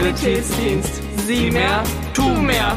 [0.00, 1.02] Solidaritätsdienst.
[1.26, 1.84] Sieh mehr,
[2.14, 2.74] tu mehr.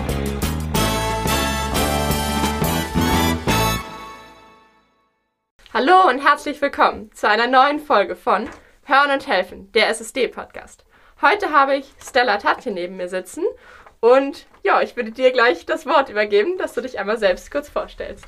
[5.73, 8.49] Hallo und herzlich willkommen zu einer neuen Folge von
[8.83, 10.83] Hören und Helfen, der SSD-Podcast.
[11.21, 13.45] Heute habe ich Stella Tatje neben mir sitzen
[14.01, 17.69] und ja, ich würde dir gleich das Wort übergeben, dass du dich einmal selbst kurz
[17.69, 18.27] vorstellst.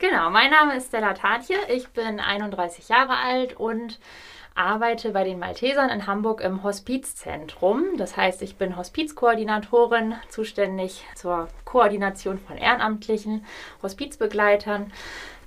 [0.00, 4.00] Genau, mein Name ist Stella Tatje, ich bin 31 Jahre alt und
[4.58, 7.96] arbeite bei den Maltesern in Hamburg im Hospizzentrum.
[7.96, 13.46] Das heißt, ich bin Hospizkoordinatorin, zuständig zur Koordination von ehrenamtlichen
[13.82, 14.92] Hospizbegleitern.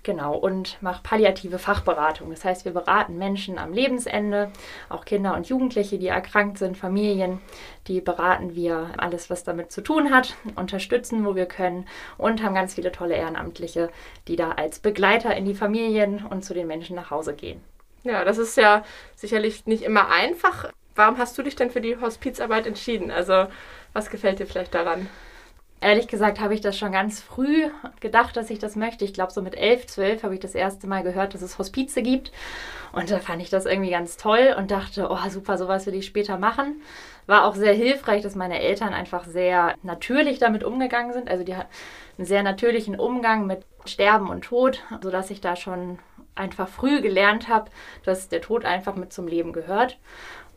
[0.04, 2.32] Genau, und mache palliative Fachberatung.
[2.32, 4.50] Das heißt, wir beraten Menschen am Lebensende,
[4.90, 7.40] auch Kinder und Jugendliche, die erkrankt sind, Familien,
[7.88, 11.86] die beraten wir alles, was damit zu tun hat, unterstützen, wo wir können
[12.18, 13.92] und haben ganz viele tolle Ehrenamtliche,
[14.28, 17.62] die da als Begleiter in die Familien und zu den Menschen nach Hause gehen.
[18.04, 18.84] Ja, das ist ja
[19.16, 20.72] sicherlich nicht immer einfach.
[20.96, 23.12] Warum hast du dich denn für die Hospizarbeit entschieden?
[23.12, 23.48] Also,
[23.94, 25.08] was gefällt dir vielleicht daran?
[25.84, 27.70] Ehrlich gesagt habe ich das schon ganz früh
[28.02, 29.04] gedacht, dass ich das möchte.
[29.04, 32.04] Ich glaube, so mit elf, zwölf habe ich das erste Mal gehört, dass es Hospize
[32.04, 32.32] gibt.
[32.92, 36.06] Und da fand ich das irgendwie ganz toll und dachte, oh super, sowas will ich
[36.06, 36.82] später machen.
[37.26, 41.30] War auch sehr hilfreich, dass meine Eltern einfach sehr natürlich damit umgegangen sind.
[41.30, 41.70] Also die hatten
[42.20, 45.98] einen sehr natürlichen Umgang mit Sterben und Tod, sodass ich da schon
[46.42, 47.72] einfach früh gelernt habe,
[48.04, 49.98] dass der Tod einfach mit zum Leben gehört.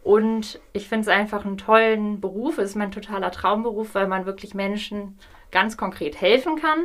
[0.02, 2.58] Und ich finde es einfach einen tollen Beruf.
[2.58, 5.18] Es ist mein totaler Traumberuf, weil man wirklich Menschen
[5.50, 6.84] ganz konkret helfen kann,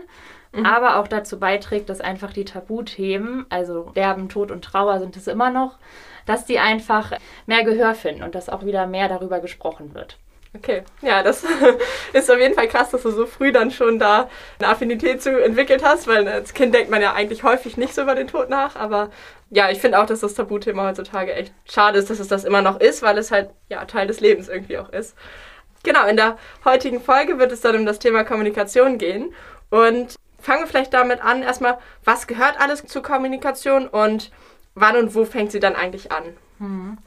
[0.53, 0.65] mhm.
[0.65, 5.27] aber auch dazu beiträgt, dass einfach die Tabuthemen, also Sterben, Tod und Trauer sind es
[5.27, 5.79] immer noch,
[6.25, 7.11] dass die einfach
[7.47, 10.17] mehr Gehör finden und dass auch wieder mehr darüber gesprochen wird.
[10.55, 11.43] Okay, ja, das
[12.13, 15.29] ist auf jeden Fall krass, dass du so früh dann schon da eine Affinität zu
[15.43, 18.49] entwickelt hast, weil als Kind denkt man ja eigentlich häufig nicht so über den Tod
[18.49, 19.11] nach, aber
[19.51, 22.63] ja, ich finde auch, dass das Tabuthema heutzutage echt schade ist, dass es das immer
[22.63, 25.15] noch ist, weil es halt ja Teil des Lebens irgendwie auch ist.
[25.83, 29.33] Genau, in der heutigen Folge wird es dann um das Thema Kommunikation gehen
[29.69, 34.31] und fangen wir vielleicht damit an, erstmal, was gehört alles zur Kommunikation und
[34.73, 36.23] wann und wo fängt sie dann eigentlich an?
[36.57, 36.97] Hm.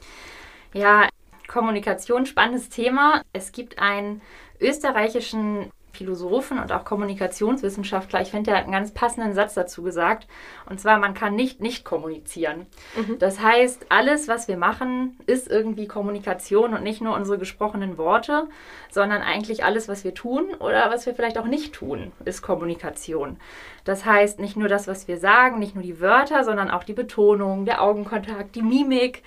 [0.73, 1.07] Ja,
[1.47, 3.21] Kommunikation, spannendes Thema.
[3.33, 4.21] Es gibt einen
[4.59, 10.27] österreichischen Philosophen und auch Kommunikationswissenschaftler, ich finde, der hat einen ganz passenden Satz dazu gesagt.
[10.67, 12.65] Und zwar, man kann nicht nicht kommunizieren.
[12.95, 13.19] Mhm.
[13.19, 18.47] Das heißt, alles, was wir machen, ist irgendwie Kommunikation und nicht nur unsere gesprochenen Worte,
[18.89, 23.37] sondern eigentlich alles, was wir tun oder was wir vielleicht auch nicht tun, ist Kommunikation.
[23.83, 26.93] Das heißt, nicht nur das, was wir sagen, nicht nur die Wörter, sondern auch die
[26.93, 29.21] Betonung, der Augenkontakt, die Mimik,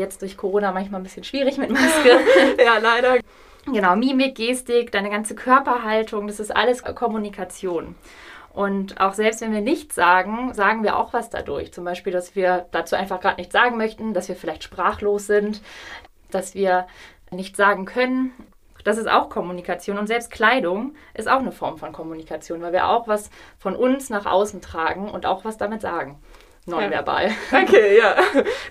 [0.00, 2.10] Jetzt durch Corona manchmal ein bisschen schwierig mit Maske.
[2.64, 3.18] ja, leider.
[3.66, 7.94] Genau, Mimik, Gestik, deine ganze Körperhaltung, das ist alles Kommunikation.
[8.54, 11.72] Und auch selbst wenn wir nichts sagen, sagen wir auch was dadurch.
[11.72, 15.60] Zum Beispiel, dass wir dazu einfach gerade nichts sagen möchten, dass wir vielleicht sprachlos sind,
[16.30, 16.86] dass wir
[17.30, 18.32] nichts sagen können.
[18.82, 19.98] Das ist auch Kommunikation.
[19.98, 24.08] Und selbst Kleidung ist auch eine Form von Kommunikation, weil wir auch was von uns
[24.08, 26.18] nach außen tragen und auch was damit sagen
[26.70, 27.28] nonverbal.
[27.28, 27.60] Ja.
[27.62, 28.16] Okay, ja.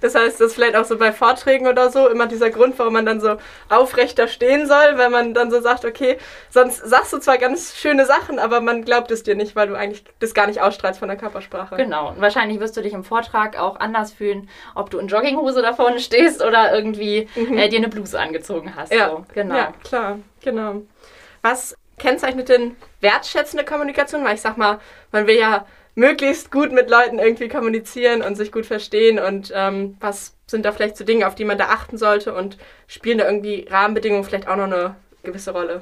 [0.02, 2.94] Das heißt, das ist vielleicht auch so bei Vorträgen oder so immer dieser Grund, warum
[2.94, 3.38] man dann so
[3.70, 6.18] aufrechter stehen soll, weil man dann so sagt, okay,
[6.50, 9.76] sonst sagst du zwar ganz schöne Sachen, aber man glaubt es dir nicht, weil du
[9.76, 11.76] eigentlich das gar nicht ausstrahlst von der Körpersprache.
[11.76, 12.10] Genau.
[12.10, 15.74] Und wahrscheinlich wirst du dich im Vortrag auch anders fühlen, ob du in Jogginghose da
[15.74, 17.58] vorne stehst oder irgendwie mhm.
[17.58, 18.94] äh, dir eine Bluse angezogen hast.
[18.94, 19.26] Ja, so.
[19.34, 19.56] genau.
[19.56, 20.82] Ja, klar, genau.
[21.42, 24.24] Was kennzeichnet denn wertschätzende Kommunikation?
[24.24, 24.80] Weil ich sag mal,
[25.12, 25.66] man will ja
[26.00, 30.72] möglichst gut mit Leuten irgendwie kommunizieren und sich gut verstehen und ähm, was sind da
[30.72, 34.48] vielleicht so Dinge, auf die man da achten sollte und spielen da irgendwie Rahmenbedingungen vielleicht
[34.48, 35.82] auch noch eine gewisse Rolle?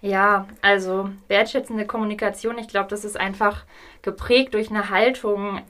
[0.00, 3.64] Ja, also wertschätzende Kommunikation, ich glaube, das ist einfach
[4.02, 5.60] geprägt durch eine Haltung,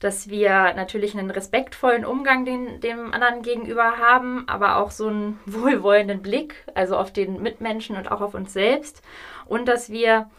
[0.00, 5.38] dass wir natürlich einen respektvollen Umgang den, dem anderen gegenüber haben, aber auch so einen
[5.46, 9.02] wohlwollenden Blick, also auf den Mitmenschen und auch auf uns selbst.
[9.46, 10.30] Und dass wir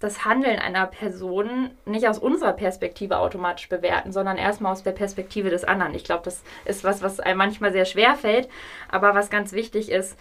[0.00, 5.50] das Handeln einer Person nicht aus unserer Perspektive automatisch bewerten, sondern erstmal aus der Perspektive
[5.50, 5.94] des anderen.
[5.94, 8.48] Ich glaube, das ist was, was einem manchmal sehr schwer fällt,
[8.88, 10.18] aber was ganz wichtig ist,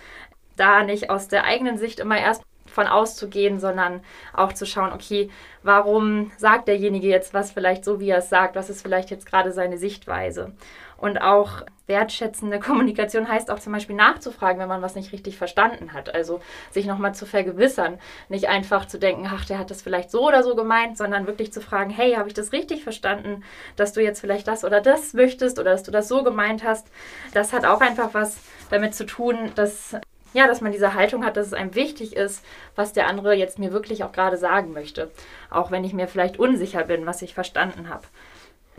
[0.58, 4.02] da nicht aus der eigenen Sicht immer erst von auszugehen, sondern
[4.34, 5.30] auch zu schauen, okay,
[5.64, 9.25] warum sagt derjenige jetzt was vielleicht so, wie er es sagt, was ist vielleicht jetzt
[9.25, 10.54] gerade seine Sichtweise.
[11.00, 15.94] Und auch wertschätzende Kommunikation heißt auch zum Beispiel nachzufragen, wenn man was nicht richtig verstanden
[15.94, 16.13] hat.
[16.13, 16.40] Also
[16.72, 18.00] sich nochmal zu vergewissern.
[18.30, 21.51] Nicht einfach zu denken, ach, der hat das vielleicht so oder so gemeint, sondern wirklich
[21.51, 23.44] zu fragen, hey, habe ich das richtig verstanden,
[23.75, 26.88] dass du jetzt vielleicht das oder das möchtest oder dass du das so gemeint hast.
[27.34, 28.38] Das hat auch einfach was
[28.69, 29.96] damit zu tun, dass
[30.34, 33.57] ja, dass man diese Haltung hat, dass es einem wichtig ist, was der andere jetzt
[33.57, 35.10] mir wirklich auch gerade sagen möchte.
[35.50, 38.04] Auch wenn ich mir vielleicht unsicher bin, was ich verstanden habe.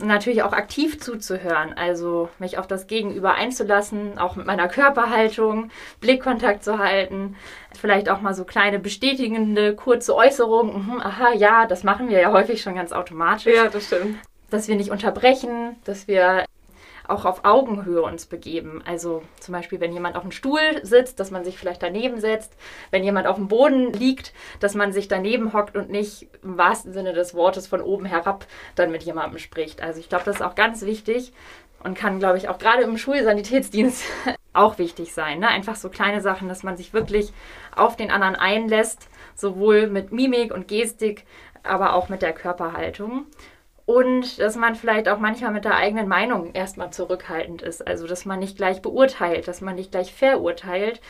[0.02, 5.70] Natürlich auch aktiv zuzuhören, also mich auf das Gegenüber einzulassen, auch mit meiner Körperhaltung,
[6.00, 7.37] Blickkontakt zu halten,
[7.79, 12.32] vielleicht auch mal so kleine bestätigende, kurze Äußerungen, mhm, aha, ja, das machen wir ja
[12.32, 13.55] häufig schon ganz automatisch.
[13.55, 14.19] Ja, das stimmt.
[14.50, 16.44] Dass wir nicht unterbrechen, dass wir
[17.10, 18.82] auch auf Augenhöhe uns begeben.
[18.86, 22.56] Also zum Beispiel, wenn jemand auf dem Stuhl sitzt, dass man sich vielleicht daneben setzt.
[22.90, 26.92] Wenn jemand auf dem Boden liegt, dass man sich daneben hockt und nicht im wahrsten
[26.92, 29.82] Sinne des Wortes von oben herab dann mit jemandem spricht.
[29.82, 31.32] Also ich glaube, das ist auch ganz wichtig
[31.82, 34.04] und kann, glaube ich, auch gerade im Schulsanitätsdienst
[34.52, 35.40] auch wichtig sein.
[35.40, 35.48] Ne?
[35.48, 37.32] Einfach so kleine Sachen, dass man sich wirklich
[37.74, 41.24] auf den anderen einlässt, sowohl mit Mimik und Gestik,
[41.62, 43.26] aber auch mit der Körperhaltung.
[43.90, 47.84] Und dass man vielleicht auch manchmal mit der eigenen Meinung erstmal zurückhaltend ist.
[47.84, 51.00] Also, dass man nicht gleich beurteilt, dass man nicht gleich verurteilt.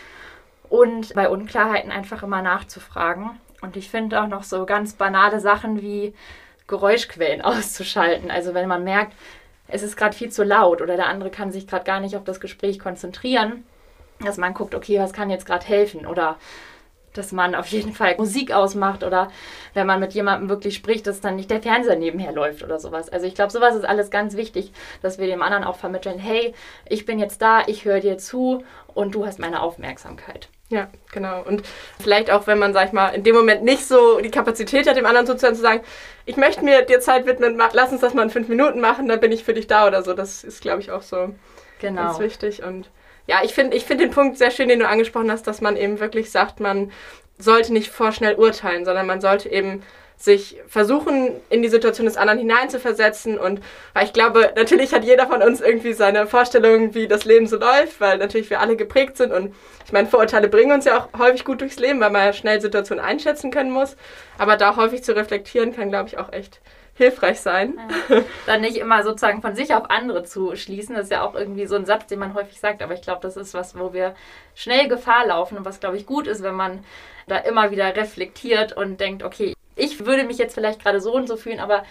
[0.70, 3.38] Und bei Unklarheiten einfach immer nachzufragen.
[3.60, 6.14] Und ich finde auch noch so ganz banale Sachen wie
[6.68, 8.30] Geräuschquellen auszuschalten.
[8.30, 9.12] Also, wenn man merkt,
[9.68, 12.24] es ist gerade viel zu laut oder der andere kann sich gerade gar nicht auf
[12.24, 13.64] das Gespräch konzentrieren,
[14.20, 16.06] dass man guckt, okay, was kann jetzt gerade helfen?
[16.06, 16.38] Oder
[17.12, 19.30] dass man auf jeden Fall Musik ausmacht oder
[19.74, 23.08] wenn man mit jemandem wirklich spricht, dass dann nicht der Fernseher nebenher läuft oder sowas.
[23.08, 24.72] Also ich glaube, sowas ist alles ganz wichtig,
[25.02, 26.54] dass wir dem anderen auch vermitteln, hey,
[26.88, 28.64] ich bin jetzt da, ich höre dir zu
[28.94, 30.48] und du hast meine Aufmerksamkeit.
[30.70, 31.42] Ja, genau.
[31.42, 31.64] Und
[32.00, 34.96] vielleicht auch, wenn man, sag ich mal, in dem Moment nicht so die Kapazität hat,
[34.96, 35.80] dem anderen sozusagen zu sagen,
[36.26, 39.18] ich möchte mir dir Zeit widmen, lass uns das mal in fünf Minuten machen, dann
[39.18, 40.14] bin ich für dich da oder so.
[40.14, 41.34] Das ist, glaube ich, auch so
[41.80, 42.02] genau.
[42.02, 42.62] ganz wichtig.
[42.62, 42.88] Und
[43.30, 45.76] ja, ich finde ich find den Punkt sehr schön, den du angesprochen hast, dass man
[45.76, 46.90] eben wirklich sagt, man
[47.38, 49.84] sollte nicht vorschnell urteilen, sondern man sollte eben
[50.16, 53.38] sich versuchen, in die Situation des anderen hineinzuversetzen.
[53.38, 53.60] Und
[53.94, 57.56] weil ich glaube, natürlich hat jeder von uns irgendwie seine Vorstellung, wie das Leben so
[57.56, 59.32] läuft, weil natürlich wir alle geprägt sind.
[59.32, 59.54] Und
[59.86, 62.60] ich meine, Vorurteile bringen uns ja auch häufig gut durchs Leben, weil man ja schnell
[62.60, 63.96] Situationen einschätzen können muss.
[64.38, 66.60] Aber da häufig zu reflektieren, kann, glaube ich, auch echt
[67.00, 67.78] hilfreich sein.
[68.08, 68.22] Ja.
[68.46, 70.94] Dann nicht immer sozusagen von sich auf andere zu schließen.
[70.94, 72.82] Das ist ja auch irgendwie so ein Satz, den man häufig sagt.
[72.82, 74.14] Aber ich glaube, das ist was, wo wir
[74.54, 76.84] schnell Gefahr laufen und was, glaube ich, gut ist, wenn man
[77.26, 81.26] da immer wieder reflektiert und denkt, okay, ich würde mich jetzt vielleicht gerade so und
[81.26, 81.84] so fühlen, aber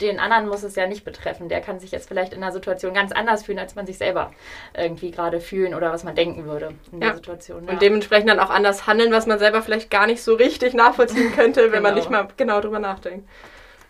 [0.00, 1.48] den anderen muss es ja nicht betreffen.
[1.48, 4.32] Der kann sich jetzt vielleicht in einer Situation ganz anders fühlen, als man sich selber
[4.76, 7.08] irgendwie gerade fühlen oder was man denken würde in ja.
[7.08, 7.64] der Situation.
[7.64, 7.72] Ja.
[7.72, 11.32] Und dementsprechend dann auch anders handeln, was man selber vielleicht gar nicht so richtig nachvollziehen
[11.34, 11.82] könnte, wenn genau.
[11.82, 13.28] man nicht mal genau drüber nachdenkt.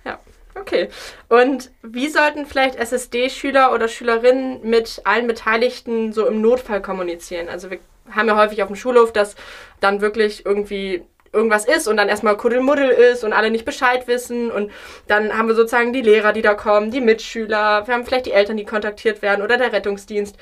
[0.04, 0.18] Ja.
[0.58, 0.88] Okay.
[1.28, 7.48] Und wie sollten vielleicht SSD-Schüler oder Schülerinnen mit allen Beteiligten so im Notfall kommunizieren?
[7.48, 7.78] Also wir
[8.10, 9.36] haben ja häufig auf dem Schulhof, dass
[9.80, 14.50] dann wirklich irgendwie irgendwas ist und dann erstmal Kuddelmuddel ist und alle nicht Bescheid wissen
[14.50, 14.72] und
[15.06, 18.32] dann haben wir sozusagen die Lehrer, die da kommen, die Mitschüler, wir haben vielleicht die
[18.32, 20.36] Eltern, die kontaktiert werden oder der Rettungsdienst.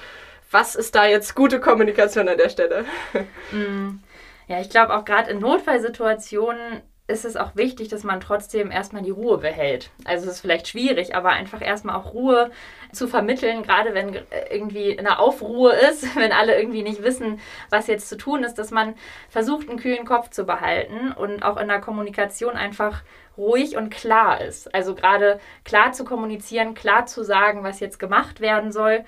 [0.53, 2.85] Was ist da jetzt gute Kommunikation an der Stelle?
[3.53, 4.01] Mm.
[4.47, 9.03] Ja, ich glaube auch gerade in Notfallsituationen ist es auch wichtig, dass man trotzdem erstmal
[9.03, 9.91] die Ruhe behält.
[10.07, 12.51] Also es ist vielleicht schwierig, aber einfach erstmal auch Ruhe
[12.93, 14.19] zu vermitteln, gerade wenn
[14.51, 18.71] irgendwie eine Aufruhe ist, wenn alle irgendwie nicht wissen, was jetzt zu tun ist, dass
[18.71, 18.95] man
[19.29, 23.03] versucht, einen kühlen Kopf zu behalten und auch in der Kommunikation einfach
[23.37, 24.75] ruhig und klar ist.
[24.75, 29.05] Also gerade klar zu kommunizieren, klar zu sagen, was jetzt gemacht werden soll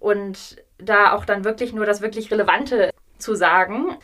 [0.00, 3.96] und da auch dann wirklich nur das wirklich Relevante zu sagen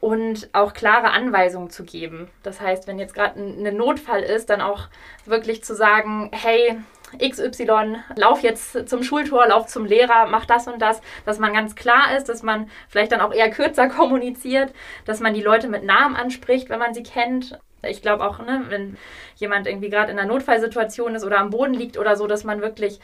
[0.00, 2.28] und auch klare Anweisungen zu geben.
[2.42, 4.88] Das heißt, wenn jetzt gerade ein Notfall ist, dann auch
[5.24, 6.78] wirklich zu sagen, hey,
[7.18, 11.76] XY, lauf jetzt zum Schultor, lauf zum Lehrer, mach das und das, dass man ganz
[11.76, 14.72] klar ist, dass man vielleicht dann auch eher kürzer kommuniziert,
[15.04, 17.58] dass man die Leute mit Namen anspricht, wenn man sie kennt.
[17.82, 18.96] Ich glaube auch, ne, wenn
[19.36, 22.60] jemand irgendwie gerade in einer Notfallsituation ist oder am Boden liegt oder so, dass man
[22.60, 23.00] wirklich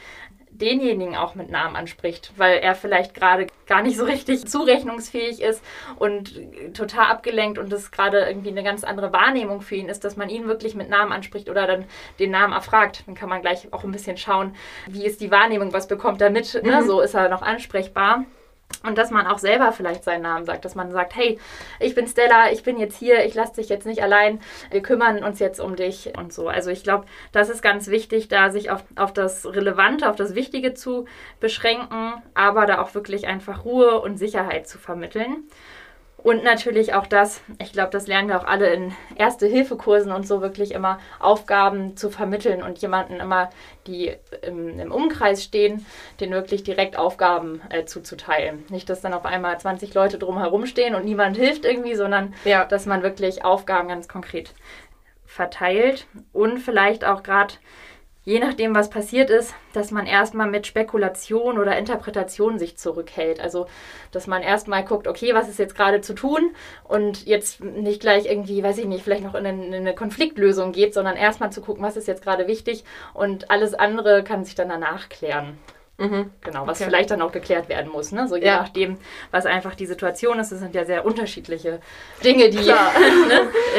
[0.59, 5.63] denjenigen auch mit Namen anspricht, weil er vielleicht gerade gar nicht so richtig zurechnungsfähig ist
[5.97, 6.33] und
[6.73, 10.29] total abgelenkt und das gerade irgendwie eine ganz andere Wahrnehmung für ihn ist, dass man
[10.29, 11.85] ihn wirklich mit Namen anspricht oder dann
[12.19, 13.03] den Namen erfragt.
[13.05, 14.55] Dann kann man gleich auch ein bisschen schauen,
[14.87, 16.81] wie ist die Wahrnehmung, was bekommt er mit, ne?
[16.81, 16.85] Mhm.
[16.85, 18.25] so ist er noch ansprechbar.
[18.85, 21.39] Und dass man auch selber vielleicht seinen Namen sagt, dass man sagt, hey,
[21.79, 24.39] ich bin Stella, ich bin jetzt hier, ich lasse dich jetzt nicht allein,
[24.71, 26.47] wir kümmern uns jetzt um dich und so.
[26.49, 30.35] Also ich glaube, das ist ganz wichtig, da sich auf, auf das Relevante, auf das
[30.35, 31.05] Wichtige zu
[31.39, 35.43] beschränken, aber da auch wirklich einfach Ruhe und Sicherheit zu vermitteln.
[36.23, 40.41] Und natürlich auch das, ich glaube, das lernen wir auch alle in Erste-Hilfe-Kursen und so
[40.41, 43.49] wirklich immer Aufgaben zu vermitteln und jemanden immer,
[43.87, 45.85] die im, im Umkreis stehen,
[46.21, 48.63] den wirklich direkt Aufgaben äh, zuzuteilen.
[48.69, 52.63] Nicht, dass dann auf einmal 20 Leute drumherum stehen und niemand hilft irgendwie, sondern ja.
[52.63, 54.53] dass man wirklich Aufgaben ganz konkret
[55.25, 57.55] verteilt und vielleicht auch gerade
[58.23, 63.39] je nachdem, was passiert ist, dass man erstmal mit Spekulation oder Interpretation sich zurückhält.
[63.39, 63.67] Also,
[64.11, 68.25] dass man erstmal guckt, okay, was ist jetzt gerade zu tun und jetzt nicht gleich
[68.25, 71.61] irgendwie, weiß ich nicht, vielleicht noch in eine, in eine Konfliktlösung geht, sondern erstmal zu
[71.61, 75.57] gucken, was ist jetzt gerade wichtig und alles andere kann sich dann danach klären.
[76.03, 76.31] Mhm.
[76.41, 76.89] Genau, was okay.
[76.89, 78.11] vielleicht dann auch geklärt werden muss.
[78.11, 78.27] Ne?
[78.27, 78.57] So je ja.
[78.57, 78.97] nachdem,
[79.31, 80.51] was einfach die Situation ist.
[80.51, 81.79] Das sind ja sehr unterschiedliche
[82.23, 82.73] Dinge, die, ne?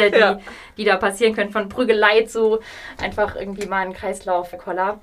[0.00, 0.40] äh, die, ja.
[0.78, 1.50] die, da passieren können.
[1.50, 2.61] Von Prügelei zu
[3.00, 5.00] einfach irgendwie mal einen Kreislauf-Koller.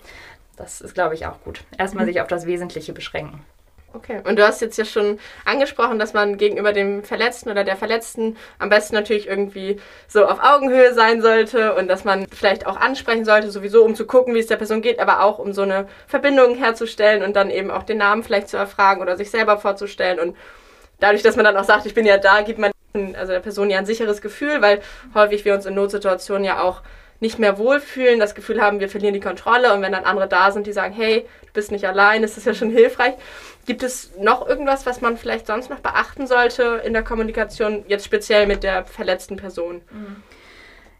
[0.57, 1.63] Das ist, glaube ich, auch gut.
[1.77, 2.09] Erstmal mhm.
[2.09, 3.45] sich auf das Wesentliche beschränken.
[3.93, 7.75] Okay, und du hast jetzt ja schon angesprochen, dass man gegenüber dem Verletzten oder der
[7.75, 12.77] Verletzten am besten natürlich irgendwie so auf Augenhöhe sein sollte und dass man vielleicht auch
[12.77, 15.63] ansprechen sollte, sowieso um zu gucken, wie es der Person geht, aber auch um so
[15.63, 19.57] eine Verbindung herzustellen und dann eben auch den Namen vielleicht zu erfragen oder sich selber
[19.57, 20.19] vorzustellen.
[20.19, 20.37] Und
[21.01, 22.71] dadurch, dass man dann auch sagt, ich bin ja da, gibt man
[23.15, 24.81] also der Person ja ein sicheres Gefühl, weil
[25.13, 26.81] häufig wir uns in Notsituationen ja auch
[27.21, 30.51] nicht mehr wohlfühlen, das Gefühl haben, wir verlieren die Kontrolle und wenn dann andere da
[30.51, 33.13] sind, die sagen, hey, du bist nicht allein, ist das ja schon hilfreich.
[33.67, 38.05] Gibt es noch irgendwas, was man vielleicht sonst noch beachten sollte in der Kommunikation, jetzt
[38.05, 39.81] speziell mit der verletzten Person?
[39.91, 40.23] Mhm.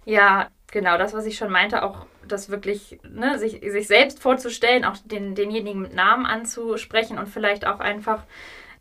[0.06, 4.86] Ja, genau, das, was ich schon meinte, auch das wirklich, ne, sich, sich selbst vorzustellen,
[4.86, 8.24] auch den, denjenigen mit Namen anzusprechen und vielleicht auch einfach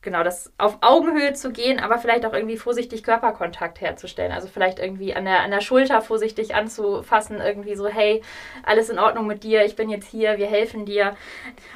[0.02, 4.32] genau, das auf Augenhöhe zu gehen, aber vielleicht auch irgendwie vorsichtig Körperkontakt herzustellen.
[4.32, 8.22] Also vielleicht irgendwie an der, an der Schulter vorsichtig anzufassen, irgendwie so, hey,
[8.64, 11.16] alles in Ordnung mit dir, ich bin jetzt hier, wir helfen dir.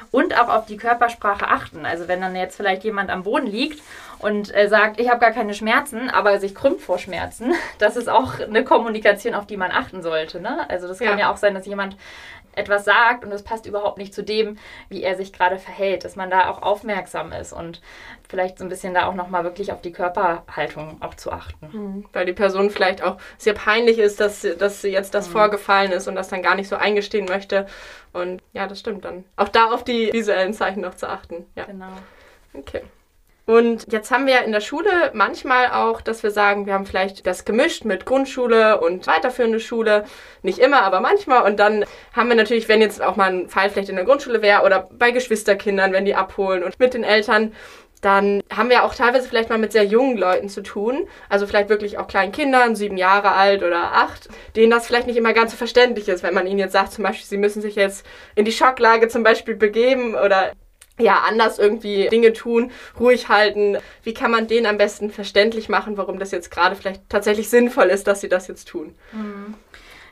[0.09, 1.85] Und auch auf die Körpersprache achten.
[1.85, 3.81] Also wenn dann jetzt vielleicht jemand am Boden liegt
[4.19, 8.09] und äh, sagt, ich habe gar keine Schmerzen, aber sich krümmt vor Schmerzen, das ist
[8.09, 10.39] auch eine Kommunikation, auf die man achten sollte.
[10.41, 10.67] Ne?
[10.69, 11.25] Also das kann ja.
[11.25, 11.95] ja auch sein, dass jemand
[12.55, 14.57] etwas sagt und es passt überhaupt nicht zu dem,
[14.89, 17.81] wie er sich gerade verhält, dass man da auch aufmerksam ist und
[18.27, 21.69] vielleicht so ein bisschen da auch nochmal wirklich auf die Körperhaltung auch zu achten.
[21.71, 22.05] Mhm.
[22.13, 25.33] Weil die Person vielleicht auch sehr peinlich ist, dass, dass jetzt das mhm.
[25.33, 27.67] vorgefallen ist und das dann gar nicht so eingestehen möchte.
[28.13, 29.25] Und ja, das stimmt dann.
[29.35, 31.45] Auch da auf die visuellen Zeichen noch zu achten.
[31.55, 31.65] Ja.
[31.65, 31.91] Genau.
[32.53, 32.83] Okay.
[33.45, 37.27] Und jetzt haben wir in der Schule manchmal auch, dass wir sagen, wir haben vielleicht
[37.27, 40.05] das gemischt mit Grundschule und weiterführende Schule.
[40.41, 41.43] Nicht immer, aber manchmal.
[41.43, 44.41] Und dann haben wir natürlich, wenn jetzt auch mal ein Fall vielleicht in der Grundschule
[44.41, 47.53] wäre oder bei Geschwisterkindern, wenn die abholen und mit den Eltern,
[48.01, 51.07] dann haben wir auch teilweise vielleicht mal mit sehr jungen Leuten zu tun.
[51.29, 55.17] Also vielleicht wirklich auch kleinen Kindern, sieben Jahre alt oder acht, denen das vielleicht nicht
[55.17, 57.75] immer ganz so verständlich ist, wenn man ihnen jetzt sagt, zum Beispiel, sie müssen sich
[57.75, 60.51] jetzt in die Schocklage zum Beispiel begeben oder
[60.99, 63.77] ja, anders irgendwie Dinge tun, ruhig halten.
[64.03, 67.87] Wie kann man denen am besten verständlich machen, warum das jetzt gerade vielleicht tatsächlich sinnvoll
[67.87, 68.95] ist, dass sie das jetzt tun?
[69.11, 69.55] Mhm.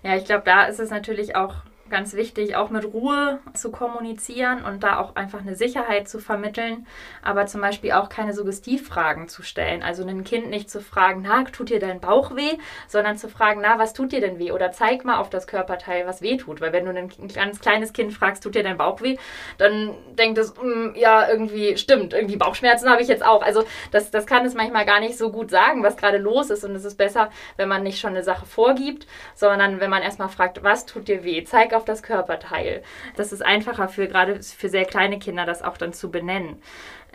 [0.03, 1.55] Ja, ich glaube, da ist es natürlich auch
[1.93, 6.87] ganz wichtig, auch mit Ruhe zu kommunizieren und da auch einfach eine Sicherheit zu vermitteln,
[7.21, 9.83] aber zum Beispiel auch keine Suggestivfragen zu stellen.
[9.83, 12.57] Also ein Kind nicht zu fragen, na, tut dir dein Bauch weh,
[12.87, 14.51] sondern zu fragen, na, was tut dir denn weh?
[14.51, 16.61] Oder zeig mal auf das Körperteil, was weh tut.
[16.61, 19.17] Weil wenn du ein ganz kleines Kind fragst, tut dir dein Bauch weh,
[19.59, 23.43] dann denkt es, mm, ja, irgendwie stimmt, irgendwie Bauchschmerzen habe ich jetzt auch.
[23.43, 26.65] Also das, das kann es manchmal gar nicht so gut sagen, was gerade los ist.
[26.65, 30.29] Und es ist besser, wenn man nicht schon eine Sache vorgibt, sondern wenn man erstmal
[30.29, 31.43] fragt, was tut dir weh?
[31.43, 32.83] Zeig auf das Körperteil.
[33.15, 36.61] Das ist einfacher für gerade für sehr kleine Kinder, das auch dann zu benennen.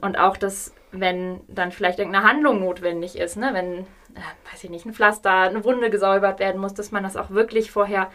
[0.00, 4.70] Und auch, dass, wenn dann vielleicht irgendeine Handlung notwendig ist, ne, wenn, äh, weiß ich
[4.70, 8.08] nicht, ein Pflaster, eine Wunde gesäubert werden muss, dass man das auch wirklich vorher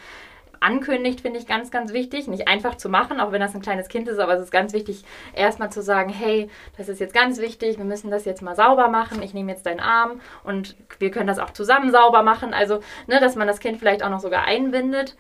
[0.64, 2.28] ankündigt, finde ich ganz, ganz wichtig.
[2.28, 4.74] Nicht einfach zu machen, auch wenn das ein kleines Kind ist, aber es ist ganz
[4.74, 5.04] wichtig,
[5.36, 8.88] erstmal zu sagen, hey, das ist jetzt ganz wichtig, wir müssen das jetzt mal sauber
[8.88, 9.22] machen.
[9.22, 12.54] Ich nehme jetzt deinen Arm und wir können das auch zusammen sauber machen.
[12.54, 15.18] Also, ne, dass man das Kind vielleicht auch noch sogar einbindet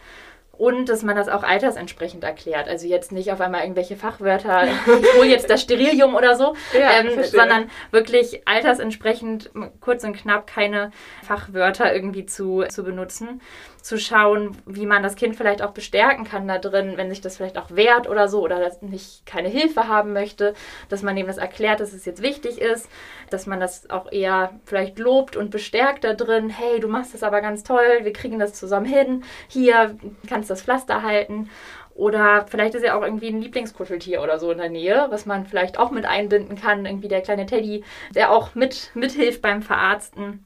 [0.55, 2.67] und dass man das auch altersentsprechend erklärt.
[2.67, 6.99] Also jetzt nicht auf einmal irgendwelche Fachwörter, ich hole jetzt das Sterilium oder so, ja,
[6.99, 9.49] ähm, sondern wirklich altersentsprechend
[9.81, 10.91] kurz und knapp keine
[11.23, 13.41] Fachwörter irgendwie zu, zu benutzen
[13.83, 17.35] zu schauen, wie man das Kind vielleicht auch bestärken kann da drin, wenn sich das
[17.35, 20.53] vielleicht auch wehrt oder so oder nicht keine Hilfe haben möchte,
[20.87, 22.87] dass man ihm das erklärt, dass es jetzt wichtig ist,
[23.29, 27.23] dass man das auch eher vielleicht lobt und bestärkt da drin, hey, du machst das
[27.23, 29.97] aber ganz toll, wir kriegen das zusammen hin, hier
[30.29, 31.49] kannst das Pflaster halten
[31.93, 35.45] oder vielleicht ist ja auch irgendwie ein Lieblingskuscheltier oder so in der Nähe, was man
[35.45, 36.85] vielleicht auch mit einbinden kann.
[36.85, 37.83] Irgendwie der kleine Teddy,
[38.15, 40.43] der auch mit, mithilft beim Verarzten.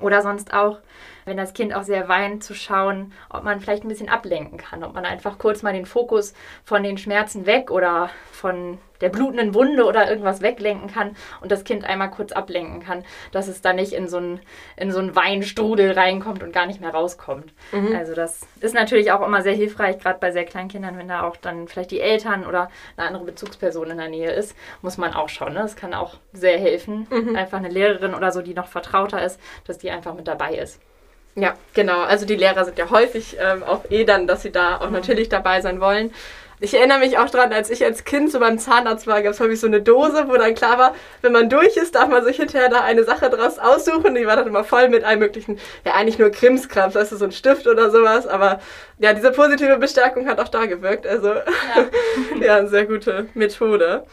[0.00, 0.78] Oder sonst auch
[1.26, 4.84] wenn das Kind auch sehr weint, zu schauen, ob man vielleicht ein bisschen ablenken kann,
[4.84, 6.32] ob man einfach kurz mal den Fokus
[6.64, 11.64] von den Schmerzen weg oder von der blutenden Wunde oder irgendwas weglenken kann und das
[11.64, 14.40] Kind einmal kurz ablenken kann, dass es da nicht in so einen,
[14.76, 17.52] in so einen Weinstrudel reinkommt und gar nicht mehr rauskommt.
[17.72, 17.94] Mhm.
[17.94, 21.24] Also das ist natürlich auch immer sehr hilfreich, gerade bei sehr kleinen Kindern, wenn da
[21.24, 25.12] auch dann vielleicht die Eltern oder eine andere Bezugsperson in der Nähe ist, muss man
[25.12, 25.54] auch schauen.
[25.54, 25.60] Ne?
[25.60, 27.06] Das kann auch sehr helfen.
[27.10, 27.36] Mhm.
[27.36, 30.80] Einfach eine Lehrerin oder so, die noch vertrauter ist, dass die einfach mit dabei ist.
[31.38, 32.00] Ja, genau.
[32.00, 34.94] Also die Lehrer sind ja häufig ähm, auch eh dann, dass sie da auch Mhm.
[34.94, 36.12] natürlich dabei sein wollen.
[36.58, 39.40] Ich erinnere mich auch dran, als ich als Kind so beim Zahnarzt war, gab es
[39.40, 42.36] häufig so eine Dose, wo dann klar war, wenn man durch ist, darf man sich
[42.38, 44.14] hinterher da eine Sache draus aussuchen.
[44.14, 47.26] Die war dann immer voll mit allem möglichen, ja eigentlich nur Krimskrams, weißt du, so
[47.26, 48.26] ein Stift oder sowas.
[48.26, 48.60] Aber
[48.98, 51.06] ja, diese positive Bestärkung hat auch da gewirkt.
[51.06, 51.44] Also ja,
[52.40, 54.04] ja eine sehr gute Methode.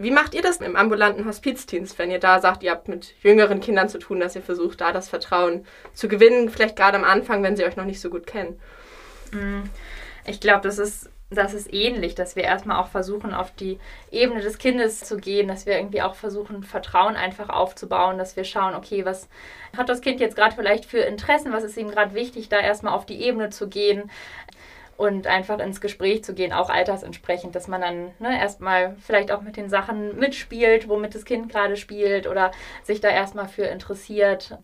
[0.00, 3.60] Wie macht ihr das im ambulanten Hospizdienst, wenn ihr da sagt, ihr habt mit jüngeren
[3.60, 7.42] Kindern zu tun, dass ihr versucht, da das Vertrauen zu gewinnen, vielleicht gerade am Anfang,
[7.42, 8.60] wenn sie euch noch nicht so gut kennen?
[10.24, 13.80] Ich glaube, das ist, das ist ähnlich, dass wir erstmal auch versuchen, auf die
[14.12, 18.44] Ebene des Kindes zu gehen, dass wir irgendwie auch versuchen, Vertrauen einfach aufzubauen, dass wir
[18.44, 19.28] schauen, okay, was
[19.76, 22.94] hat das Kind jetzt gerade vielleicht für Interessen, was ist ihm gerade wichtig, da erstmal
[22.94, 24.10] auf die Ebene zu gehen
[24.98, 29.42] und einfach ins Gespräch zu gehen, auch altersentsprechend, dass man dann ne, erstmal vielleicht auch
[29.42, 32.50] mit den Sachen mitspielt, womit das Kind gerade spielt oder
[32.82, 34.58] sich da erstmal für interessiert.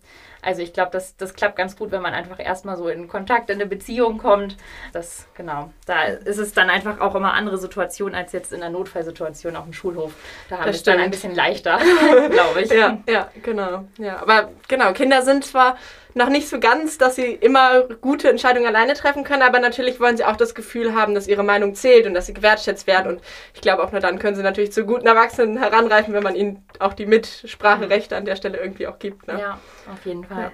[0.45, 3.51] Also ich glaube, das, das klappt ganz gut, wenn man einfach erstmal so in Kontakt,
[3.51, 4.57] in eine Beziehung kommt.
[4.93, 8.71] Das, genau, da ist es dann einfach auch immer andere Situation als jetzt in der
[8.71, 10.13] Notfallsituation auf dem Schulhof.
[10.49, 11.79] Da haben wir es dann ein bisschen leichter,
[12.31, 12.71] glaube ich.
[12.71, 13.85] Ja, ja, genau.
[13.99, 15.77] Ja, aber genau, Kinder sind zwar
[16.15, 20.17] noch nicht so ganz, dass sie immer gute Entscheidungen alleine treffen können, aber natürlich wollen
[20.17, 23.15] sie auch das Gefühl haben, dass ihre Meinung zählt und dass sie gewertschätzt werden.
[23.15, 23.21] Und
[23.53, 26.65] ich glaube auch nur dann können sie natürlich zu guten Erwachsenen heranreifen, wenn man ihnen
[26.79, 29.27] auch die Mitspracherechte an der Stelle irgendwie auch gibt.
[29.27, 29.41] Ne?
[29.41, 29.59] Ja,
[29.93, 30.34] auf jeden Fall.
[30.43, 30.53] Ja.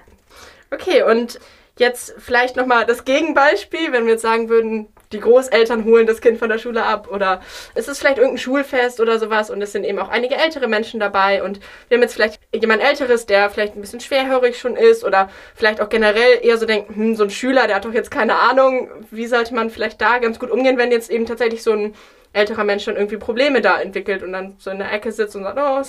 [0.71, 1.39] Okay, und
[1.77, 6.37] jetzt vielleicht nochmal das Gegenbeispiel, wenn wir jetzt sagen würden, die Großeltern holen das Kind
[6.37, 7.41] von der Schule ab oder
[7.75, 10.99] es ist vielleicht irgendein Schulfest oder sowas und es sind eben auch einige ältere Menschen
[10.99, 11.59] dabei und
[11.89, 15.81] wir haben jetzt vielleicht jemand Älteres, der vielleicht ein bisschen schwerhörig schon ist oder vielleicht
[15.81, 18.89] auch generell eher so denkt, hm, so ein Schüler, der hat doch jetzt keine Ahnung,
[19.11, 21.93] wie sollte man vielleicht da ganz gut umgehen, wenn jetzt eben tatsächlich so ein
[22.33, 25.43] älterer Mensch schon irgendwie Probleme da entwickelt und dann so in der Ecke sitzt und
[25.43, 25.81] sagt, oh,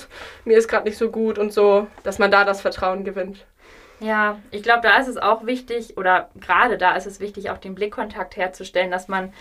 [0.45, 3.45] mir ist gerade nicht so gut und so, dass man da das Vertrauen gewinnt.
[4.03, 7.59] Ja, ich glaube, da ist es auch wichtig, oder gerade da ist es wichtig, auch
[7.59, 9.33] den Blickkontakt herzustellen, dass man,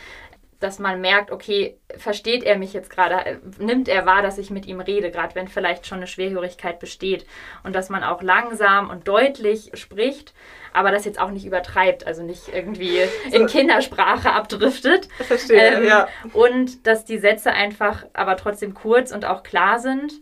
[0.60, 4.52] dass man merkt, okay, versteht er mich jetzt gerade, äh, nimmt er wahr, dass ich
[4.52, 7.26] mit ihm rede, gerade wenn vielleicht schon eine Schwerhörigkeit besteht.
[7.64, 10.36] Und dass man auch langsam und deutlich spricht,
[10.74, 13.00] aber das jetzt auch nicht übertreibt, also nicht irgendwie
[13.32, 15.08] in Kindersprache abdriftet.
[15.26, 16.08] Verstehe, Ähm, ja.
[16.34, 20.14] Und dass die Sätze einfach aber trotzdem kurz und auch klar sind.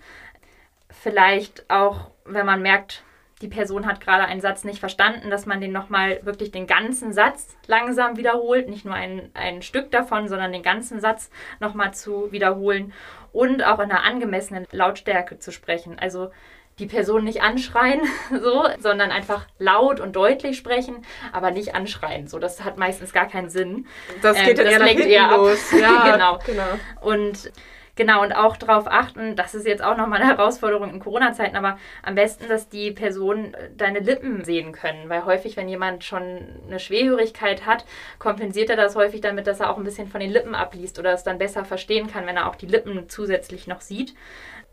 [0.89, 3.03] Vielleicht auch, wenn man merkt,
[3.41, 7.13] die Person hat gerade einen Satz nicht verstanden, dass man den nochmal wirklich den ganzen
[7.13, 12.31] Satz langsam wiederholt, nicht nur ein, ein Stück davon, sondern den ganzen Satz nochmal zu
[12.31, 12.93] wiederholen
[13.31, 15.97] und auch in einer angemessenen Lautstärke zu sprechen.
[15.99, 16.31] Also
[16.79, 18.01] die Person nicht anschreien,
[18.41, 22.27] so, sondern einfach laut und deutlich sprechen, aber nicht anschreien.
[22.27, 23.85] So, das hat meistens gar keinen Sinn.
[24.21, 25.37] Das Ähm, geht dann das eher nach eher ab.
[25.37, 25.71] los.
[25.79, 26.39] Ja, Genau.
[26.45, 26.79] genau.
[27.01, 27.51] Und
[27.99, 31.77] genau, und auch darauf achten, das ist jetzt auch nochmal eine Herausforderung in Corona-Zeiten, aber
[32.01, 36.23] am besten, dass die Personen äh, deine Lippen sehen können, weil häufig, wenn jemand schon
[36.65, 37.85] eine Schwerhörigkeit hat,
[38.17, 41.13] kompensiert er das häufig damit, dass er auch ein bisschen von den Lippen abliest oder
[41.13, 44.15] es dann besser verstehen kann, wenn er auch die Lippen zusätzlich noch sieht.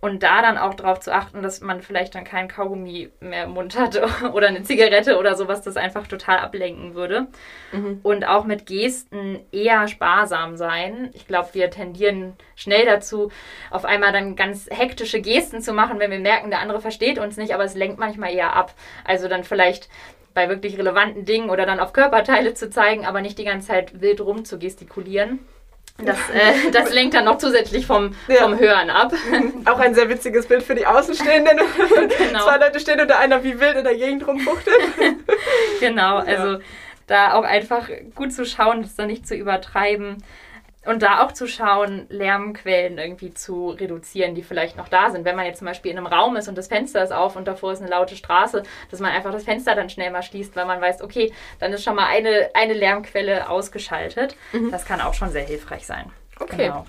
[0.01, 3.51] Und da dann auch darauf zu achten, dass man vielleicht dann kein Kaugummi mehr im
[3.53, 4.01] Mund hat
[4.35, 7.27] oder eine Zigarette oder sowas, das einfach total ablenken würde.
[8.03, 11.11] Und auch mit Gesten eher sparsam sein.
[11.15, 13.33] Ich glaube, wir tendieren schnell dazu,
[13.71, 17.37] auf einmal dann ganz hektische Gesten zu machen, wenn wir merken, der andere versteht uns
[17.37, 18.75] nicht, aber es lenkt manchmal eher ab.
[19.05, 19.89] Also dann vielleicht
[20.35, 24.03] bei wirklich relevanten Dingen oder dann auf Körperteile zu zeigen, aber nicht die ganze Zeit
[24.03, 25.41] wild rum zu gestikulieren.
[25.99, 28.43] Das, äh, das lenkt dann noch zusätzlich vom, Ja.
[28.43, 29.13] vom Hören ab.
[29.65, 31.59] Auch ein sehr witziges Bild für die Außenstehenden.
[32.19, 32.45] Genau.
[32.45, 34.77] Zwei Leute stehen und einer wie wild in der Gegend rumfuchtelt.
[35.81, 36.59] Genau, also
[37.07, 40.23] da auch einfach gut zu schauen, das da nicht zu übertreiben.
[40.87, 45.25] Und da auch zu schauen, Lärmquellen irgendwie zu reduzieren, die vielleicht noch da sind.
[45.25, 47.47] Wenn man jetzt zum Beispiel in einem Raum ist und das Fenster ist auf und
[47.47, 50.67] davor ist eine laute Straße, dass man einfach das Fenster dann schnell mal schließt, weil
[50.67, 54.37] man weiß, okay, dann ist schon mal eine, eine Lärmquelle ausgeschaltet.
[54.71, 56.11] Das kann auch schon sehr hilfreich sein.
[56.39, 56.67] Okay.
[56.67, 56.87] Genau.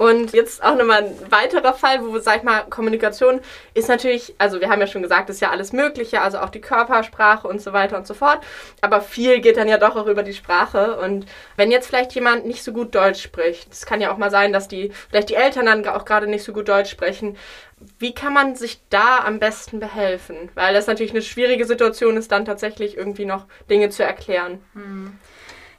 [0.00, 3.42] Und jetzt auch nochmal ein weiterer Fall, wo, sag ich mal, Kommunikation
[3.74, 6.62] ist natürlich, also wir haben ja schon gesagt, ist ja alles Mögliche, also auch die
[6.62, 8.38] Körpersprache und so weiter und so fort.
[8.80, 10.96] Aber viel geht dann ja doch auch über die Sprache.
[10.96, 14.30] Und wenn jetzt vielleicht jemand nicht so gut Deutsch spricht, es kann ja auch mal
[14.30, 17.36] sein, dass die, vielleicht die Eltern dann auch gerade nicht so gut Deutsch sprechen.
[17.98, 20.48] Wie kann man sich da am besten behelfen?
[20.54, 24.64] Weil das natürlich eine schwierige Situation ist, dann tatsächlich irgendwie noch Dinge zu erklären.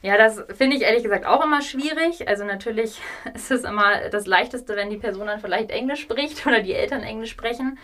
[0.03, 2.27] Ja, das finde ich ehrlich gesagt auch immer schwierig.
[2.27, 2.99] Also natürlich
[3.35, 7.03] ist es immer das Leichteste, wenn die Person dann vielleicht Englisch spricht oder die Eltern
[7.03, 7.77] Englisch sprechen.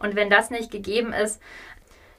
[0.00, 1.42] Und wenn das nicht gegeben ist,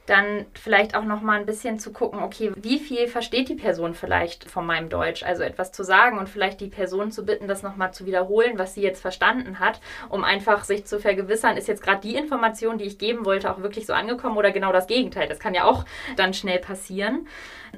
[0.06, 3.94] dann vielleicht auch noch mal ein bisschen zu gucken, okay, wie viel versteht die Person
[3.94, 5.22] vielleicht von meinem Deutsch?
[5.22, 8.58] Also etwas zu sagen und vielleicht die Person zu bitten, das noch mal zu wiederholen,
[8.58, 12.78] was sie jetzt verstanden hat, um einfach sich zu vergewissern, ist jetzt gerade die Information,
[12.78, 15.28] die ich geben wollte, auch wirklich so angekommen oder genau das Gegenteil.
[15.28, 15.84] Das kann ja auch
[16.16, 17.28] dann schnell passieren.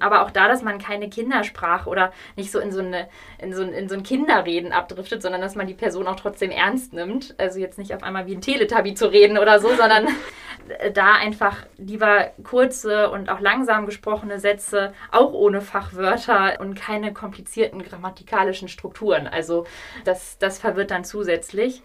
[0.00, 3.08] Aber auch da, dass man keine Kindersprache oder nicht so in so, eine,
[3.38, 6.50] in, so ein, in so ein Kinderreden abdriftet, sondern dass man die Person auch trotzdem
[6.50, 7.34] ernst nimmt.
[7.38, 10.08] Also jetzt nicht auf einmal wie ein Teletubby zu reden oder so, sondern
[10.94, 17.82] da einfach lieber kurze und auch langsam gesprochene Sätze, auch ohne Fachwörter und keine komplizierten
[17.82, 19.26] grammatikalischen Strukturen.
[19.26, 19.66] Also
[20.04, 21.82] das, das verwirrt dann zusätzlich.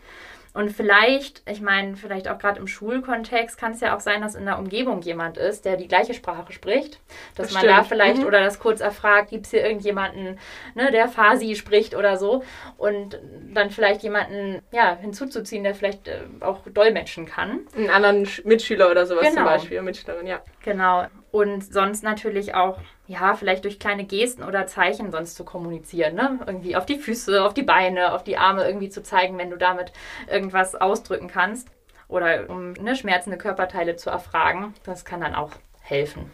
[0.60, 4.36] Und vielleicht, ich meine, vielleicht auch gerade im Schulkontext kann es ja auch sein, dass
[4.36, 7.00] in der Umgebung jemand ist, der die gleiche Sprache spricht.
[7.36, 8.26] Dass das man da vielleicht mhm.
[8.26, 10.38] oder das kurz erfragt, gibt es hier irgendjemanden,
[10.76, 12.44] ne, der Farsi spricht oder so.
[12.78, 13.22] Und
[13.54, 17.62] dann vielleicht jemanden ja, hinzuzuziehen, der vielleicht äh, auch dolmetschen kann.
[17.74, 19.36] Einen anderen Mitschüler oder sowas genau.
[19.36, 20.42] zum Beispiel, Mitschülerin, ja.
[20.66, 21.06] Genau.
[21.32, 26.16] Und sonst natürlich auch, ja, vielleicht durch kleine Gesten oder Zeichen sonst zu kommunizieren.
[26.16, 26.40] Ne?
[26.46, 29.58] Irgendwie auf die Füße, auf die Beine, auf die Arme irgendwie zu zeigen, wenn du
[29.58, 29.94] damit
[30.28, 31.70] irgendwas ausdrücken kannst.
[32.08, 34.74] Oder um ne, schmerzende Körperteile zu erfragen.
[34.84, 36.32] Das kann dann auch helfen.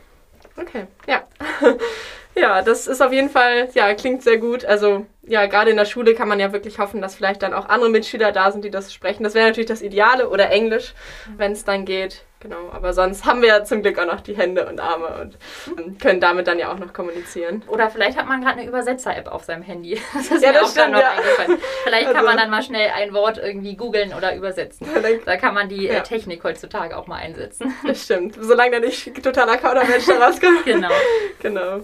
[0.58, 1.24] Okay, ja.
[2.36, 4.66] ja, das ist auf jeden Fall, ja, klingt sehr gut.
[4.66, 7.70] Also, ja, gerade in der Schule kann man ja wirklich hoffen, dass vielleicht dann auch
[7.70, 9.24] andere Mitschüler da sind, die das sprechen.
[9.24, 10.94] Das wäre natürlich das Ideale oder Englisch,
[11.38, 12.24] wenn es dann geht.
[12.42, 15.38] Genau, aber sonst haben wir ja zum Glück auch noch die Hände und Arme und
[15.80, 17.64] ähm, können damit dann ja auch noch kommunizieren.
[17.68, 20.00] Oder vielleicht hat man gerade eine Übersetzer-App auf seinem Handy.
[20.14, 21.12] Das ist ja, mir das auch stimmt, noch ja.
[21.12, 21.58] eingefallen.
[21.84, 22.18] Vielleicht also.
[22.18, 24.88] kann man dann mal schnell ein Wort irgendwie googeln oder übersetzen.
[25.26, 26.00] Da kann man die äh, ja.
[26.02, 27.74] Technik heutzutage auch mal einsetzen.
[27.86, 30.66] Das stimmt, solange da nicht totaler Kaudermensch rauskommt.
[30.66, 30.90] genau.
[31.42, 31.80] genau.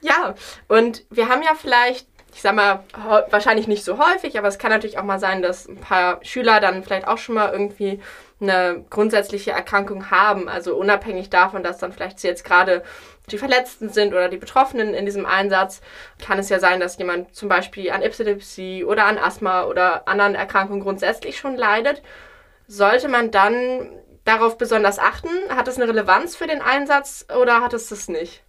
[0.00, 0.34] Ja,
[0.68, 2.06] und wir haben ja vielleicht
[2.36, 2.84] ich sag mal,
[3.30, 6.60] wahrscheinlich nicht so häufig, aber es kann natürlich auch mal sein, dass ein paar Schüler
[6.60, 7.98] dann vielleicht auch schon mal irgendwie
[8.42, 10.46] eine grundsätzliche Erkrankung haben.
[10.46, 12.82] Also unabhängig davon, dass dann vielleicht jetzt gerade
[13.30, 15.80] die Verletzten sind oder die Betroffenen in diesem Einsatz,
[16.22, 20.34] kann es ja sein, dass jemand zum Beispiel an Epilepsie oder an Asthma oder anderen
[20.34, 22.02] Erkrankungen grundsätzlich schon leidet.
[22.68, 23.88] Sollte man dann
[24.24, 25.30] darauf besonders achten?
[25.48, 28.42] Hat es eine Relevanz für den Einsatz oder hat es das nicht?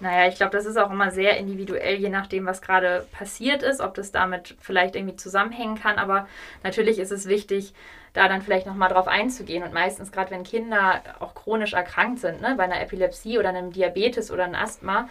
[0.00, 3.80] Naja, ich glaube, das ist auch immer sehr individuell, je nachdem, was gerade passiert ist,
[3.80, 5.98] ob das damit vielleicht irgendwie zusammenhängen kann.
[5.98, 6.28] Aber
[6.62, 7.74] natürlich ist es wichtig,
[8.12, 9.62] da dann vielleicht nochmal drauf einzugehen.
[9.62, 13.72] Und meistens, gerade wenn Kinder auch chronisch erkrankt sind, ne, bei einer Epilepsie oder einem
[13.72, 15.08] Diabetes oder einem Asthma,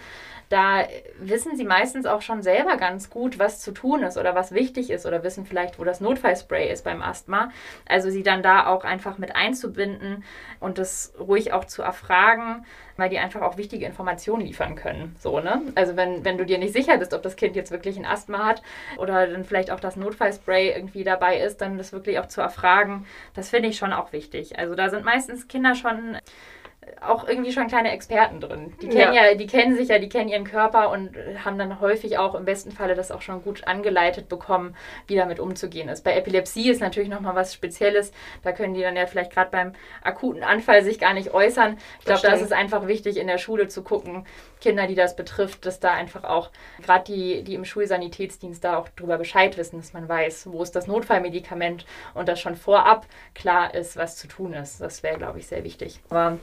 [0.50, 0.86] da
[1.19, 4.89] wissen sie meistens auch schon selber ganz gut, was zu tun ist oder was wichtig
[4.89, 7.52] ist oder wissen vielleicht, wo das Notfallspray ist beim Asthma.
[7.86, 10.23] Also sie dann da auch einfach mit einzubinden
[10.62, 12.65] und das ruhig auch zu erfragen,
[12.98, 15.16] weil die einfach auch wichtige Informationen liefern können.
[15.20, 15.62] So, ne?
[15.76, 18.46] Also wenn, wenn du dir nicht sicher bist, ob das Kind jetzt wirklich ein Asthma
[18.46, 18.62] hat
[18.98, 23.06] oder dann vielleicht auch das Notfallspray irgendwie dabei ist, dann das wirklich auch zu erfragen,
[23.34, 24.58] das finde ich schon auch wichtig.
[24.60, 26.18] Also da sind meistens Kinder schon
[27.02, 28.73] auch irgendwie schon kleine Experten drin.
[28.82, 29.28] Die kennen ja.
[29.28, 29.36] ja.
[29.36, 31.12] die kennen sich ja, die kennen ihren Körper und
[31.43, 34.76] haben dann häufig auch im besten Falle das auch schon gut angeleitet bekommen,
[35.08, 36.04] wie damit umzugehen ist.
[36.04, 38.12] Bei Epilepsie ist natürlich nochmal was Spezielles.
[38.43, 39.73] Da können die dann ja vielleicht gerade beim
[40.04, 41.78] akuten Anfall sich gar nicht äußern.
[42.00, 44.26] Ich glaube, da ist es einfach wichtig, in der Schule zu gucken,
[44.60, 48.89] Kinder, die das betrifft, dass da einfach auch gerade die, die im Schulsanitätsdienst da auch
[48.89, 53.73] drüber Bescheid wissen, dass man weiß, wo ist das Notfallmedikament und dass schon vorab klar
[53.73, 54.82] ist, was zu tun ist.
[54.82, 56.00] Das wäre, glaube ich, sehr wichtig.
[56.10, 56.39] Aber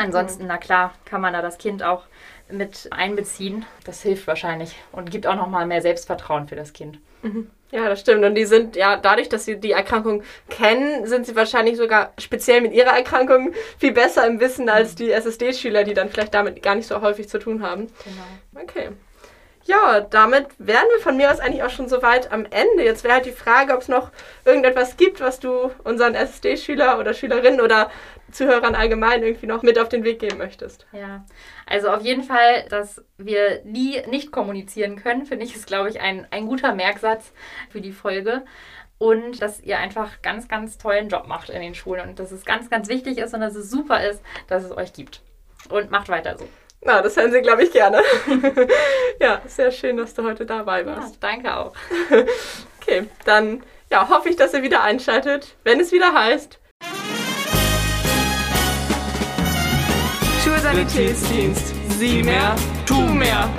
[0.00, 2.04] Ansonsten, na klar, kann man da das Kind auch
[2.50, 3.66] mit einbeziehen.
[3.84, 6.98] Das hilft wahrscheinlich und gibt auch nochmal mehr Selbstvertrauen für das Kind.
[7.22, 7.50] Mhm.
[7.70, 8.24] Ja, das stimmt.
[8.24, 12.62] Und die sind ja dadurch, dass sie die Erkrankung kennen, sind sie wahrscheinlich sogar speziell
[12.62, 16.74] mit ihrer Erkrankung viel besser im Wissen als die SSD-Schüler, die dann vielleicht damit gar
[16.74, 17.86] nicht so häufig zu tun haben.
[18.04, 18.62] Genau.
[18.62, 18.88] Okay.
[19.64, 22.82] Ja, damit wären wir von mir aus eigentlich auch schon soweit am Ende.
[22.82, 24.10] Jetzt wäre halt die Frage, ob es noch
[24.44, 27.90] irgendetwas gibt, was du unseren SSD-Schüler oder Schülerinnen oder
[28.32, 30.86] Zuhörern allgemein irgendwie noch mit auf den Weg geben möchtest.
[30.92, 31.24] Ja,
[31.66, 36.00] also auf jeden Fall, dass wir nie nicht kommunizieren können, finde ich, ist, glaube ich,
[36.00, 37.32] ein, ein guter Merksatz
[37.68, 38.44] für die Folge.
[38.98, 42.44] Und dass ihr einfach ganz, ganz tollen Job macht in den Schulen und dass es
[42.44, 45.22] ganz, ganz wichtig ist und dass es super ist, dass es euch gibt.
[45.70, 46.46] Und macht weiter so.
[46.82, 48.02] Na, das hören Sie, glaube ich, gerne.
[49.20, 51.14] ja, sehr schön, dass du heute dabei warst.
[51.14, 51.74] Ja, danke auch.
[52.80, 56.58] okay, dann ja, hoffe ich, dass ihr wieder einschaltet, wenn es wieder heißt.
[60.42, 61.74] Schulsanitätsdienst.
[61.98, 63.50] Sieh mehr, tu mehr.